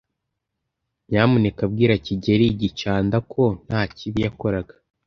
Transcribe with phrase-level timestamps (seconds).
[1.09, 4.73] Nyamuneka bwira kigeli gicanda ko nta kibi yakoraga.